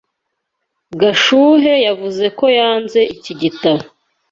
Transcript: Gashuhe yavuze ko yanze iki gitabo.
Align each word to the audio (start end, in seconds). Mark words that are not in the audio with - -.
Gashuhe 1.01 1.73
yavuze 1.87 2.25
ko 2.37 2.45
yanze 2.59 2.99
iki 3.15 3.33
gitabo. 3.41 3.83